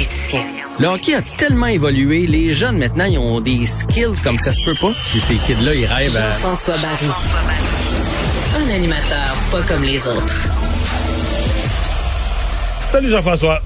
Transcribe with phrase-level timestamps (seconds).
[0.00, 0.40] politicien.
[0.78, 4.64] Le hockey a tellement évolué, les jeunes maintenant, ils ont des skills comme ça se
[4.64, 4.92] peut pas.
[5.10, 6.30] Puis ces kids-là, ils rêvent à...
[6.30, 7.06] Jean-François Barry.
[8.56, 10.48] Un animateur pas comme les autres.
[12.78, 13.60] Salut Jean-François.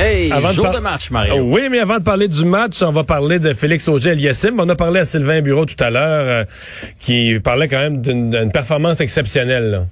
[0.00, 1.36] Hey, Avant de jour de match, Mario.
[1.38, 4.58] Euh, Oui, mais avant de parler du match, on va parler de Félix Auger-Aliassime.
[4.58, 6.44] On a parlé à Sylvain Bureau tout à l'heure, euh,
[7.00, 9.70] qui parlait quand même d'une d'une performance exceptionnelle.
[9.70, 9.86] là.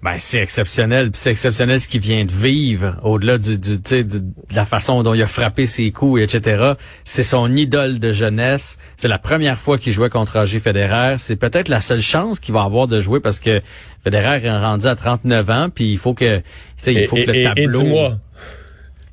[0.00, 1.10] Ben, c'est exceptionnel.
[1.10, 4.24] Puis c'est exceptionnel ce qu'il vient de vivre, au-delà du, du tu sais, de, de
[4.54, 6.74] la façon dont il a frappé ses coups, etc.
[7.02, 8.78] C'est son idole de jeunesse.
[8.94, 11.16] C'est la première fois qu'il jouait contre Roger Federer.
[11.18, 13.60] C'est peut-être la seule chance qu'il va avoir de jouer parce que
[14.04, 16.42] Federer est rendu à 39 ans, puis il faut que, tu
[16.76, 18.10] sais, il Et, faut que le et- tableau...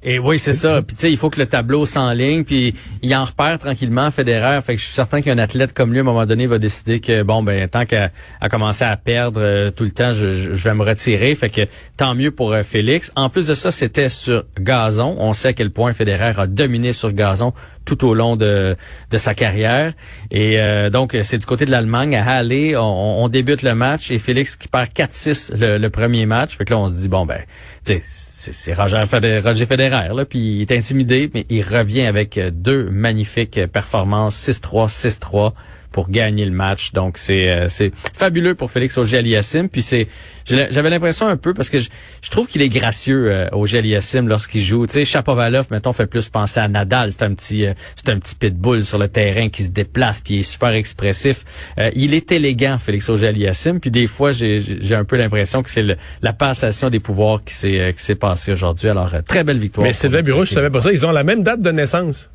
[0.08, 0.84] Et oui, c'est ça.
[0.84, 4.62] Puis tu sais, il faut que le tableau s'enligne, puis il en repère tranquillement Federer.
[4.62, 7.00] Fait que je suis certain qu'un athlète comme lui, à un moment donné, va décider
[7.00, 8.12] que bon, ben tant qu'à
[8.52, 11.34] commencer à perdre euh, tout le temps, je vais me retirer.
[11.34, 11.62] Fait que
[11.98, 13.12] tant mieux pour euh, Félix.
[13.16, 15.16] En plus de ça, c'était sur gazon.
[15.18, 17.54] On sait à quel point Federer a dominé sur gazon
[17.86, 18.76] tout au long de,
[19.12, 19.94] de sa carrière.
[20.32, 22.16] Et euh, donc, c'est du côté de l'Allemagne.
[22.16, 26.26] À Halle, on, on débute le match et Félix qui perd 4-6 le, le premier
[26.26, 26.58] match.
[26.58, 27.42] Fait que là, on se dit, bon, ben,
[27.86, 28.02] tu
[28.38, 32.90] c'est Roger Federer, Roger Federer là, puis il est intimidé, mais il revient avec deux
[32.92, 35.54] magnifiques performances, 6-3, 6-3
[35.96, 36.92] pour gagner le match.
[36.92, 39.70] Donc c'est euh, c'est fabuleux pour Félix Auger-Aliassime.
[39.70, 40.08] Puis c'est
[40.46, 41.90] j'avais l'impression un peu parce que je,
[42.22, 44.86] je trouve qu'il est gracieux euh, Auger-Aliassime lorsqu'il joue.
[44.88, 47.14] Tu sais, Chapovalov, mettons, fait plus penser à Nadal.
[47.14, 50.34] C'est un petit euh, c'est un petit pitbull sur le terrain qui se déplace puis
[50.34, 51.46] il est super expressif.
[51.80, 53.80] Euh, il est élégant, Félix Auger-Aliassime.
[53.80, 55.86] Puis des fois, j'ai j'ai un peu l'impression que c'est
[56.22, 58.90] la passation des pouvoirs qui s'est euh, qui s'est passée aujourd'hui.
[58.90, 59.88] Alors euh, très belle victoire.
[59.88, 60.92] mais Sylvain Bureau, je savais pas ça.
[60.92, 62.30] Ils ont la même date de naissance.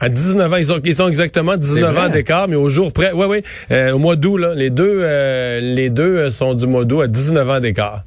[0.00, 2.02] À 19 ans, ils ont, ils ont exactement 19 vrai?
[2.02, 5.60] ans d'écart, mais au jour près, ouais, ouais, euh, au mois d'août, les deux, euh,
[5.60, 8.02] les deux euh, sont du mois d'août à 19 ans d'écart.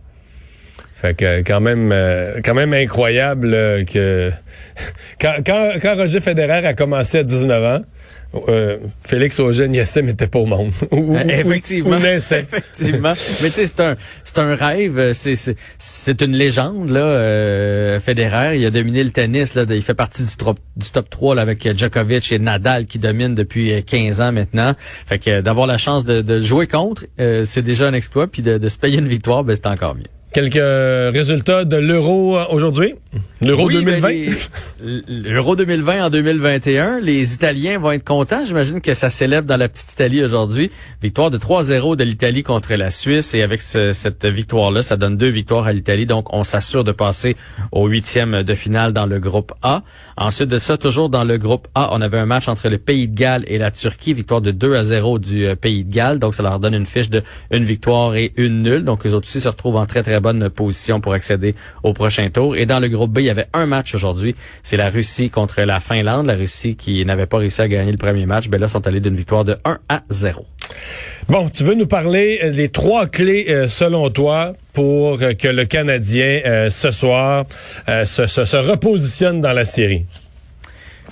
[0.94, 4.32] Fait que euh, quand même, euh, quand même incroyable euh, que
[5.22, 7.86] quand, quand, quand Roger Federer a commencé à 19 ans,
[8.50, 10.72] euh, Félix Auger-Aliassime était pas au monde.
[10.92, 11.98] Ou- ou- Euh, Effectivement.
[11.98, 12.00] Ou.
[13.42, 14.98] Mais tu sais, c'est un, c'est un rêve.
[15.00, 17.00] euh, C'est, c'est, c'est une légende, là.
[17.00, 19.64] Euh, Federer, il a dominé le tennis, là.
[19.70, 23.36] Il fait partie du, top du top 3, là, avec Djokovic et Nadal qui dominent
[23.36, 24.74] depuis euh, 15 ans maintenant.
[25.06, 28.28] Fait que euh, d'avoir la chance de, de jouer contre, euh, c'est déjà un exploit.
[28.28, 30.04] Puis de, de se payer une victoire, ben, c'est encore mieux.
[30.34, 30.56] Quelques
[31.16, 32.94] résultats de l'Euro euh, aujourd'hui?
[33.42, 34.02] L'Euro Oui, 2020.
[34.02, 34.32] ben,
[35.08, 38.44] L'Euro 2020 en 2021, les Italiens vont être contents.
[38.46, 40.70] J'imagine que ça célèbre dans la petite Italie aujourd'hui.
[41.02, 43.34] Victoire de 3-0 de l'Italie contre la Suisse.
[43.34, 46.06] Et avec ce- cette victoire-là, ça donne deux victoires à l'Italie.
[46.06, 47.36] Donc, on s'assure de passer
[47.72, 49.82] au huitième de finale dans le groupe A.
[50.18, 53.08] Ensuite de ça, toujours dans le groupe A, on avait un match entre le Pays
[53.08, 54.14] de Galles et la Turquie.
[54.14, 56.20] Victoire de 2 à 0 du euh, Pays de Galles.
[56.20, 58.84] Donc, ça leur donne une fiche de une victoire et une nulle.
[58.84, 62.30] Donc, les autres aussi se retrouvent en très, très bonne position pour accéder au prochain
[62.30, 62.56] tour.
[62.56, 64.36] Et dans le groupe B, il y avait un match aujourd'hui.
[64.64, 66.28] C'est la Russie contre la Finlande.
[66.28, 69.00] La Russie qui n'avait pas réussi à gagner le premier match, ben là, sont allés
[69.00, 70.46] d'une victoire de 1 à 0.
[71.30, 75.48] Bon, tu veux nous parler euh, des trois clés, euh, selon toi, pour euh, que
[75.48, 77.46] le Canadien, euh, ce soir,
[77.90, 80.06] euh, se, se- se repositionne dans la série?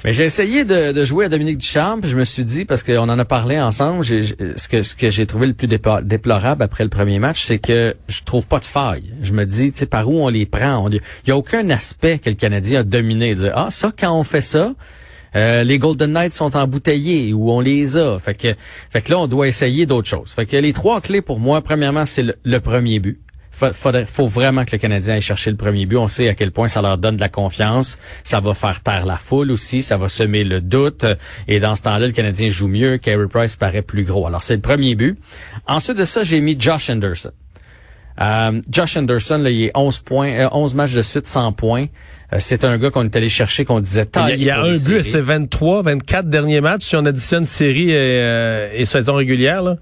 [0.06, 3.10] Mais j'ai essayé de, jouer à Dominique Duchamp, puis je me suis dit, parce qu'on
[3.10, 6.92] en a parlé ensemble, ce que, ce que j'ai trouvé le plus déplorable après le
[6.92, 9.06] premier match, c'est que je trouve pas de faille.
[9.24, 10.88] Je me dis, tu sais, par où on les prend?
[10.92, 13.34] Il y a aucun aspect que le Canadien a dominé.
[13.34, 14.76] Dire, ah, ça, quand on fait ça,
[15.36, 18.20] euh, les Golden Knights sont embouteillés ou on les a.
[18.20, 18.54] Fait que,
[18.92, 20.30] fait que là, on doit essayer d'autres choses.
[20.30, 23.25] Fait que les trois clés pour moi, premièrement, c'est le premier but.
[23.74, 25.96] Faudrait- faut vraiment que le Canadien aille chercher le premier but.
[25.96, 27.98] On sait à quel point ça leur donne de la confiance.
[28.24, 29.82] Ça va faire taire la foule aussi.
[29.82, 31.06] Ça va semer le doute.
[31.48, 32.98] Et dans ce temps-là, le Canadien joue mieux.
[32.98, 34.28] Carey Price paraît plus gros.
[34.28, 35.18] Alors, c'est le premier but.
[35.68, 37.32] Ensuite de ça, j'ai mis Josh Anderson.
[38.22, 41.88] Euh, Josh Anderson, là, il est 11 points, euh, 11 matchs de suite, 100 points.
[42.34, 44.50] Euh, c'est un gars qu'on est allé chercher, qu'on disait Il y a, il y
[44.50, 48.86] a un but ses 23, 24 derniers matchs, si on additionne série et, euh, et
[48.86, 49.64] saison régulière.
[49.64, 49.76] Là.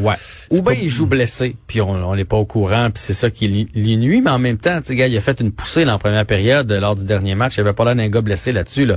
[0.00, 0.14] Ouais.
[0.50, 3.48] Ou bien il joue blessé, puis on n'est pas au courant, puis c'est ça qui
[3.48, 5.92] lui- lui nuit, mais en même temps, tu gars, il a fait une poussée dans
[5.92, 7.56] la première période euh, lors du dernier match.
[7.56, 8.96] Il avait pas l'air d'un gars blessé là-dessus, là.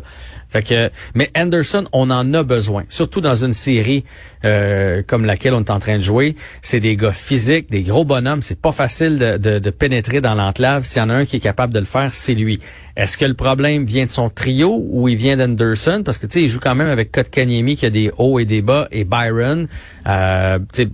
[0.49, 4.03] Fait que, mais Anderson, on en a besoin, surtout dans une série
[4.43, 6.35] euh, comme laquelle on est en train de jouer.
[6.61, 8.41] C'est des gars physiques, des gros bonhommes.
[8.41, 10.83] C'est pas facile de, de- de pénétrer dans l'enclave.
[10.83, 12.59] S'il y en a un qui est capable de le faire, c'est lui.
[12.97, 16.01] Est-ce que le problème vient de son trio ou il vient d'Anderson?
[16.03, 18.45] Parce que, tu sais, il joue quand même avec Kotkaniemi qui a des hauts et
[18.45, 19.67] des bas et Byron.
[20.07, 20.89] Euh, tu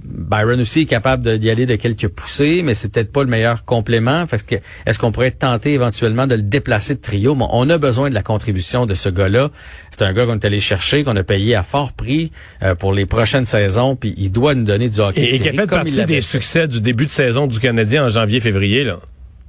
[0.48, 3.66] Byron aussi est capable d'y aller de quelques poussées, mais c'est peut-être pas le meilleur
[3.66, 4.26] complément.
[4.28, 4.56] Parce que,
[4.86, 7.36] est-ce qu'on pourrait tenter éventuellement de le déplacer de trio?
[7.36, 9.52] Bon, on a besoin de la contribution de ce gars-là.
[9.92, 12.32] C'est un gars qu'on est allé chercher, qu'on a payé à fort prix
[12.64, 15.22] euh, pour les prochaines saisons, puis il doit nous donner du hockey.
[15.22, 16.22] Et, et qui a fait partie des fait.
[16.22, 18.84] succès du début de saison du Canadien en janvier-février.
[18.84, 18.98] là.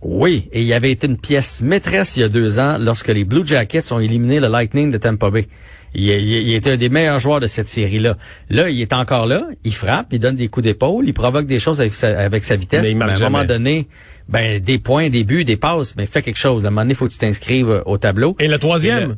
[0.01, 3.25] Oui, et il avait été une pièce maîtresse il y a deux ans lorsque les
[3.25, 5.49] Blue Jackets ont éliminé le Lightning de Tampa Bay.
[5.95, 8.17] Il, il- il était un des meilleurs joueurs de cette série-là.
[8.51, 11.59] Là, il est encore là, il frappe, il donne des coups d'épaule, il provoque des
[11.61, 12.83] choses avec sa, avec sa vitesse.
[12.83, 13.89] Mais il marque à un moment donné,
[14.29, 16.65] ben des points, des buts, des passes, mais fais quelque chose.
[16.65, 18.37] À un moment donné, il faut que tu t'inscrives euh, au tableau.
[18.39, 18.99] Et le troisième?
[19.03, 19.17] Et le-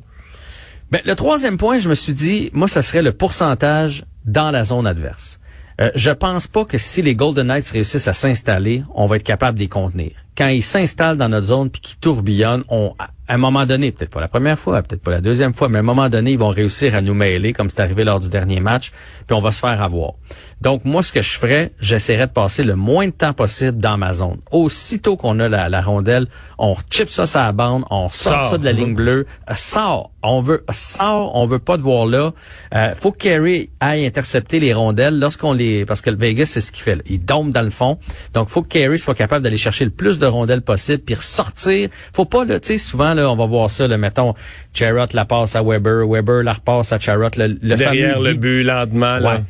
[0.93, 4.65] Ben, le troisième point, je me suis dit, moi, ça serait le pourcentage dans la
[4.65, 5.39] zone adverse.
[5.81, 9.23] Euh, je pense pas que si les Golden Knights réussissent à s'installer, on va être
[9.23, 10.11] capable de les contenir.
[10.37, 14.11] Quand ils s'installent dans notre zone puis qu'ils tourbillonnent, on, à un moment donné, peut-être
[14.11, 16.39] pas la première fois, peut-être pas la deuxième fois, mais à un moment donné, ils
[16.39, 18.91] vont réussir à nous mêler, comme c'est arrivé lors du dernier match,
[19.27, 20.15] puis on va se faire avoir.
[20.63, 23.97] Donc, moi, ce que je ferais, j'essaierais de passer le moins de temps possible dans
[23.97, 24.39] ma zone.
[24.51, 26.27] Aussitôt qu'on a la, la rondelle,
[26.59, 28.51] on chip ça sur la bande, on sort Sort.
[28.51, 30.11] ça de la ligne bleue, euh, sort.
[30.23, 32.33] On veut sort, on veut pas te voir là.
[32.75, 36.61] Euh, faut que Carey aille intercepter les rondelles lorsqu'on les parce que le Vegas c'est
[36.61, 36.97] ce qu'il fait.
[36.97, 37.03] là.
[37.07, 37.99] Il dompe dans le fond.
[38.35, 41.89] Donc faut que Carey soit capable d'aller chercher le plus de rondelles possible puis ressortir.
[42.13, 44.35] Faut pas là, tu sais souvent là on va voir ça là mettons
[44.73, 48.35] Charrot la passe à Weber, Weber la repasse à Charrot le, le Derrière fameux le
[48.35, 49.19] but, lentement.
[49.19, 49.35] Là.
[49.35, 49.41] Ouais.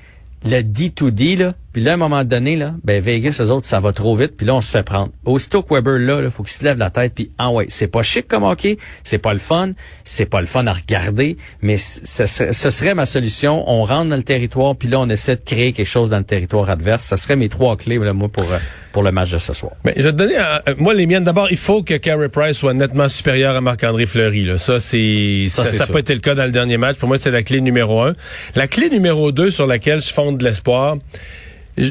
[0.43, 3.78] Le D2D, là, puis là, à un moment donné, là, ben Vegas, eux autres, ça
[3.78, 5.11] va trop vite, puis là, on se fait prendre.
[5.25, 7.87] Aussitôt que Weber, là, il faut qu'il se lève la tête, puis ah ouais, c'est
[7.87, 9.70] pas chic comme hockey, c'est pas le fun,
[10.02, 13.64] c'est pas le fun à regarder, mais ce serait, ce serait ma solution.
[13.70, 16.25] On rentre dans le territoire, puis là, on essaie de créer quelque chose dans le
[16.25, 17.05] territoire adverse.
[17.05, 18.58] Ça serait mes trois clés, là, moi, pour, euh,
[18.93, 19.72] pour le match de ce soir.
[19.84, 21.25] Mais je vais te donner, euh, euh, moi, les miennes.
[21.25, 24.44] D'abord, il faut que Carey Price soit nettement supérieur à Marc-André Fleury.
[24.44, 24.58] Là.
[24.58, 26.96] Ça, c'est ça, Ça, ça pas été le cas dans le dernier match.
[26.96, 28.14] Pour moi, c'est la clé numéro un.
[28.56, 30.96] La clé numéro deux sur laquelle je fonde de l'espoir,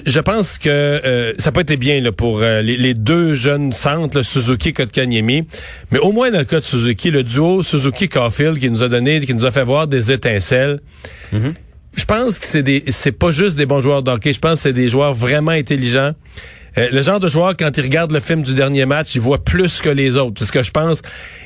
[0.06, 3.74] je pense que euh, ça pas été bien là, pour euh, les, les deux jeunes
[3.74, 5.48] centres, là, Suzuki et Kotkaniemi.
[5.92, 9.20] Mais au moins dans le cas de Suzuki, le duo Suzuki-Caulfield qui nous a donné,
[9.22, 10.80] qui nous a fait voir des étincelles.
[11.96, 14.32] Je pense que c'est des, c'est pas juste des bons joueurs de hockey.
[14.32, 16.14] Je pense que c'est des joueurs vraiment intelligents.
[16.80, 19.44] Euh, le genre de joueur, quand il regarde le film du dernier match, il voit
[19.44, 20.36] plus que les autres.
[20.40, 21.02] C'est ce que je pense.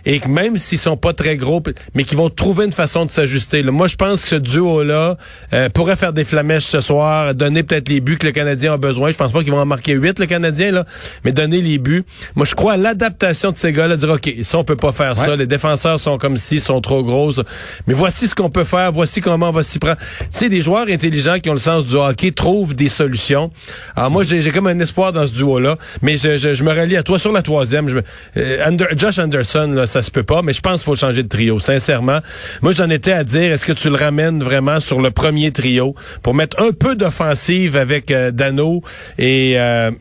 [0.06, 1.62] Et que même s'ils sont pas très gros,
[1.96, 3.64] mais qu'ils vont trouver une façon de s'ajuster.
[3.64, 5.18] Moi, je pense que ce duo-là
[5.54, 8.78] euh, pourrait faire des flamèches ce soir, donner peut-être les buts que le Canadien a
[8.78, 9.12] besoin.
[9.12, 10.86] Je pense pas qu'ils vont en marquer huit, le Canadien, là,
[11.24, 12.04] mais donner les buts.
[12.36, 15.18] Moi, je crois à l'adaptation de ces gars-là, dire, OK, ça, on peut pas faire
[15.18, 15.36] ça.
[15.36, 17.42] Les défenseurs sont comme si, sont trop grosses.
[17.88, 19.98] Mais voici ce qu'on peut faire, voici comment on va s'y prendre.
[19.98, 23.52] Tu sais, des joueurs intelligents qui ont le sens du hockey trouvent des solutions.
[23.96, 27.20] Alors moi, j'ai j'ai comme un espoir dans duo-là, mais je, me relie à toi
[27.20, 28.02] sur la troisième.
[28.38, 31.60] Euh, Josh Anderson, ça se peut pas, mais je pense qu'il faut changer de trio,
[31.60, 32.20] sincèrement.
[32.62, 35.96] Moi, j'en étais à dire, est-ce que tu le ramènes vraiment sur le premier trio
[36.22, 38.84] pour mettre un peu d'offensive avec euh, Dano
[39.18, 39.56] et...
[39.58, 39.92] euh,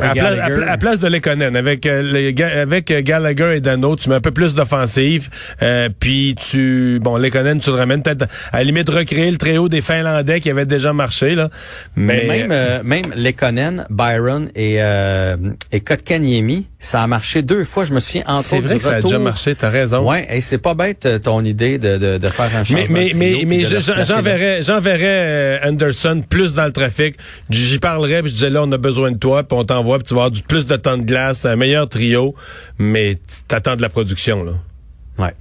[0.00, 3.96] à, pla- à à place de Lekonen, avec euh, les avec euh, Gallagher et Dano,
[3.96, 5.28] tu mets un peu plus d'offensive,
[5.62, 9.68] euh, puis tu bon Lekonen, tu le ramènes peut-être à la limite recréer le trio
[9.68, 11.50] des Finlandais qui avait déjà marché là.
[11.96, 15.36] Mais, Mais, même, euh, même Lekonen, Byron et, euh,
[15.72, 17.84] et Kotkaniemi, ça a marché deux fois.
[17.84, 20.06] Je me souviens c'est vrai que ça a déjà marché, t'as raison.
[20.08, 22.86] Ouais, et c'est pas bête euh, ton idée de, de, de faire un changement.
[22.90, 27.16] Mais, mais, mais, j'enverrais, j'enverrais euh, Anderson plus dans le trafic.
[27.50, 30.08] J'y parlerais, puis je disais là, on a besoin de toi, puis on t'envoie, puis
[30.08, 32.34] tu vas avoir du, plus de temps de glace, un meilleur trio,
[32.78, 34.52] mais t'attends de la production, là.
[35.18, 35.34] Ouais.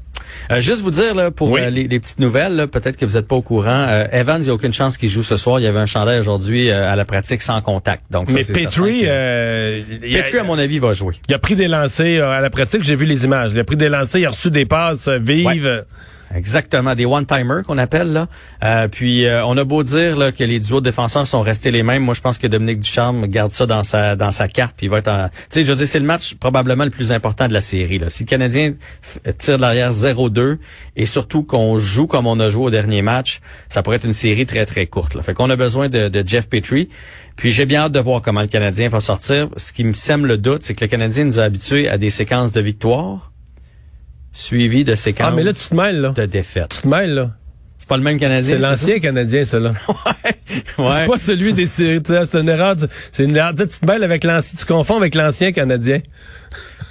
[0.52, 1.62] Euh, juste vous dire là pour Oui.
[1.62, 3.86] euh, les, les petites nouvelles, peut-être que vous n'êtes pas au courant.
[3.90, 5.60] euh, Evans, il n'y a aucune chance qu'il joue ce soir.
[5.60, 8.04] Il y avait un chandail aujourd'hui à la pratique sans contact.
[8.12, 11.16] Donc, ça, Mais certain Petrie, que- euh, Petrie, à mon avis, va jouer.
[11.30, 13.52] Il a pris des lancers à la pratique, j'ai vu les images.
[13.54, 15.86] Il a pris des lancers, il a reçu des passes vives.
[16.36, 18.28] Exactement, des one-timers qu'on appelle là.
[18.64, 21.84] Euh, puis euh, on a beau dire là, que les duos défenseurs sont restés les
[21.84, 22.04] mêmes.
[22.04, 24.76] Moi, je pense que Dominique Ducharme garde ça dans sa dans sa carte.
[24.78, 25.28] Puis il va être en.
[25.30, 28.00] Tu sais, je dire, c'est le match probablement le plus important de la série.
[28.00, 28.10] Là.
[28.10, 28.74] Si le Canadien
[29.04, 30.58] f- tire de l'arrière 0-2
[30.96, 34.14] et surtout qu'on joue comme on a joué au dernier match, ça pourrait être une
[34.14, 35.16] série très très courte.
[35.16, 35.22] Là.
[35.22, 36.90] Fait qu'on a besoin de, de Jeff Petrie.
[37.36, 39.48] Puis j'ai bien hâte de voir comment le Canadien va sortir.
[39.58, 42.10] Ce qui me sème le doute, c'est que le Canadien nous a habitués à des
[42.10, 43.31] séquences de victoires
[44.32, 46.10] suivies de séquences Ah, mais là, tu te mêles, là.
[46.12, 46.70] de défaites.
[46.70, 47.32] Tu te mêles, là.
[47.78, 48.48] C'est pas le même Canadien.
[48.48, 49.74] C'est l'ancien Canadien, ça, là.
[50.78, 50.92] Ouais.
[50.92, 52.02] C'est pas celui des séries.
[52.06, 52.76] C'est une erreur.
[52.76, 53.54] du- C'est une erreur.
[53.56, 54.58] Tu te mêles avec l'ancien.
[54.60, 56.00] Tu confonds avec l'ancien Canadien.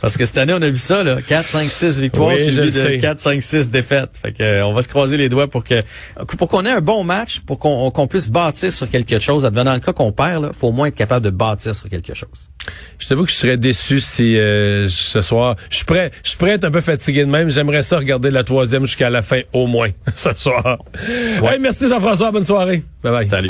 [0.00, 1.20] Parce que cette année, on a vu ça, là.
[1.20, 2.98] 4, 5, 6 victoires Oui, suivies de sais.
[2.98, 4.10] 4, 5, 6 défaites.
[4.22, 5.82] Fait que, euh, on va se croiser les doigts pour que,
[6.38, 9.44] pour qu'on ait un bon match, pour qu'on qu'on puisse bâtir sur quelque chose.
[9.44, 12.14] Advenant le cas qu'on perd, là, faut au moins être capable de bâtir sur quelque
[12.14, 12.48] chose.
[12.98, 15.56] Je t'avoue que je serais déçu si euh, ce soir.
[15.70, 16.10] Je suis prêt.
[16.22, 17.50] Je suis prêt à être un peu fatigué de même.
[17.50, 20.78] J'aimerais ça regarder la troisième jusqu'à la fin, au moins, ce soir.
[21.42, 22.30] Ouais, merci Jean-François.
[22.32, 22.82] Bonne soirée.
[23.02, 23.28] Bye bye.
[23.28, 23.48] Salut.